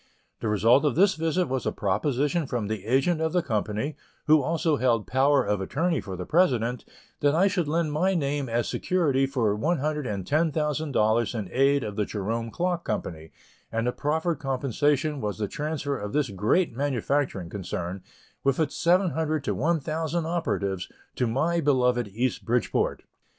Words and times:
The 0.39 0.47
result 0.47 0.83
of 0.83 0.95
this 0.95 1.13
visit 1.13 1.47
was 1.47 1.67
a 1.67 1.71
proposition 1.71 2.47
from 2.47 2.65
the 2.65 2.85
agent 2.85 3.21
of 3.21 3.33
the 3.33 3.43
company, 3.43 3.95
who 4.25 4.41
also 4.41 4.77
held 4.77 5.05
power 5.05 5.43
of 5.45 5.61
attorney 5.61 6.01
for 6.01 6.15
the 6.15 6.25
president, 6.25 6.83
that 7.19 7.35
I 7.35 7.45
should 7.47 7.67
lend 7.67 7.93
my 7.93 8.15
name 8.15 8.49
as 8.49 8.67
security 8.67 9.27
for 9.27 9.55
$110,000 9.55 11.35
in 11.39 11.49
aid 11.51 11.83
of 11.83 11.95
the 11.97 12.05
Jerome 12.05 12.49
Clock 12.49 12.83
Company, 12.83 13.31
and 13.71 13.85
the 13.85 13.91
proffered 13.91 14.39
compensation 14.39 15.21
was 15.21 15.37
the 15.37 15.47
transfer 15.47 15.99
of 15.99 16.13
this 16.13 16.31
great 16.31 16.75
manufacturing 16.75 17.51
concern, 17.51 18.01
with 18.43 18.59
its 18.59 18.75
seven 18.75 19.11
hundred 19.11 19.43
to 19.43 19.53
one 19.53 19.79
thousand 19.79 20.25
operatives, 20.25 20.89
to 21.15 21.27
my 21.27 21.61
beloved 21.63 22.07
East 22.07 22.43
Bridgeport. 22.43 23.03